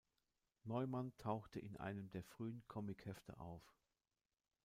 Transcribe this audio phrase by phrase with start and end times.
[0.63, 3.61] Neuman tauchte in einem der frühen Comichefte auf.